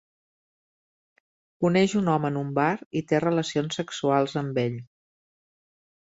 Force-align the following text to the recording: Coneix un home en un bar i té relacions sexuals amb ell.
Coneix 1.65 1.91
un 1.99 2.07
home 2.13 2.31
en 2.33 2.39
un 2.41 2.49
bar 2.59 2.69
i 3.01 3.03
té 3.11 3.19
relacions 3.25 3.77
sexuals 3.81 4.33
amb 4.43 4.57
ell. 4.63 4.79